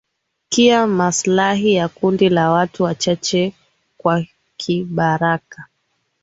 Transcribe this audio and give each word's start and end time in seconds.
kia 0.49 0.87
maslahi 0.87 1.73
ya 1.73 1.87
kundi 1.89 2.29
la 2.29 2.51
watu 2.51 2.83
wachache 2.83 3.53
kwa 3.97 4.25
kibaraka 4.57 5.67